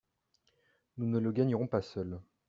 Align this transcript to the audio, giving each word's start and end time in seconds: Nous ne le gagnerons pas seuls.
Nous 0.97 1.05
ne 1.05 1.19
le 1.19 1.31
gagnerons 1.31 1.67
pas 1.67 1.83
seuls. 1.83 2.19